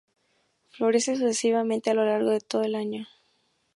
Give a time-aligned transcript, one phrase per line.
[0.71, 3.07] Florece sucesivamente a lo largo de todo el año.